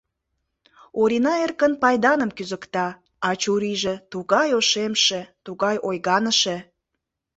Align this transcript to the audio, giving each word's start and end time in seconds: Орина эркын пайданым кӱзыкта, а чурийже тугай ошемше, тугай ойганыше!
Орина 1.01 1.33
эркын 1.45 1.73
пайданым 1.81 2.31
кӱзыкта, 2.37 2.87
а 3.27 3.29
чурийже 3.41 3.95
тугай 4.11 4.49
ошемше, 4.59 5.19
тугай 5.45 5.75
ойганыше! 5.87 6.57